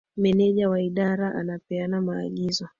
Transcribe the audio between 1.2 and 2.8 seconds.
anapeana maagizo